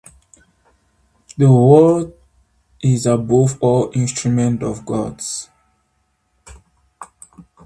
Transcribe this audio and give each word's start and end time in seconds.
The 1.37 1.51
word 1.51 2.13
is 2.81 3.05
above 3.05 3.61
all 3.61 3.89
the 3.91 3.99
instrument 3.99 4.63
of 4.63 4.77
the 4.77 4.81
gods. 4.81 5.47